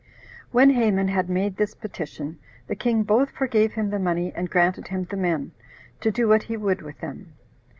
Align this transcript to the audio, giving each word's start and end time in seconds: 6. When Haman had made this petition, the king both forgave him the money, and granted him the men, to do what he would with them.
6. 0.47 0.53
When 0.53 0.69
Haman 0.71 1.09
had 1.09 1.29
made 1.29 1.57
this 1.57 1.75
petition, 1.75 2.39
the 2.65 2.75
king 2.75 3.03
both 3.03 3.29
forgave 3.29 3.73
him 3.73 3.91
the 3.91 3.99
money, 3.99 4.33
and 4.35 4.49
granted 4.49 4.87
him 4.87 5.03
the 5.07 5.15
men, 5.15 5.51
to 5.99 6.09
do 6.09 6.27
what 6.27 6.41
he 6.41 6.57
would 6.57 6.81
with 6.81 6.99
them. 7.01 7.33